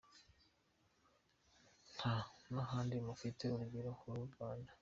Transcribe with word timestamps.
Nta 1.93 2.15
n’ahandi 2.53 2.95
mufite 3.07 3.43
urugero 3.53 3.89
nk’urw’u 3.97 4.29
Rwanda. 4.33 4.71